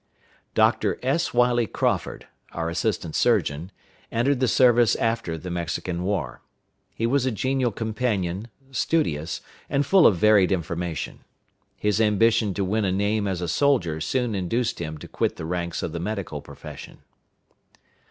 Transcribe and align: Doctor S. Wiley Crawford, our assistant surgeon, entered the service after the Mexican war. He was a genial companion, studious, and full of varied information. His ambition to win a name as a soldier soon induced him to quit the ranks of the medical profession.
Doctor 0.55 0.97
S. 1.03 1.31
Wiley 1.31 1.67
Crawford, 1.67 2.25
our 2.53 2.71
assistant 2.71 3.15
surgeon, 3.15 3.71
entered 4.11 4.39
the 4.39 4.47
service 4.47 4.95
after 4.95 5.37
the 5.37 5.51
Mexican 5.51 6.01
war. 6.01 6.41
He 6.95 7.05
was 7.05 7.27
a 7.27 7.31
genial 7.31 7.71
companion, 7.71 8.47
studious, 8.71 9.41
and 9.69 9.85
full 9.85 10.07
of 10.07 10.17
varied 10.17 10.51
information. 10.51 11.19
His 11.77 12.01
ambition 12.01 12.55
to 12.55 12.65
win 12.65 12.83
a 12.83 12.91
name 12.91 13.27
as 13.27 13.41
a 13.41 13.47
soldier 13.47 14.01
soon 14.01 14.33
induced 14.33 14.79
him 14.79 14.97
to 14.97 15.07
quit 15.07 15.35
the 15.35 15.45
ranks 15.45 15.83
of 15.83 15.91
the 15.91 15.99
medical 15.99 16.41
profession. 16.41 17.03